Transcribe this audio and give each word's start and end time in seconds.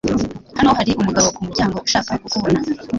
Hano 0.57 0.71
hari 0.77 0.91
umugabo 1.01 1.27
kumuryango 1.35 1.77
ushaka 1.87 2.11
kukubona. 2.21 2.59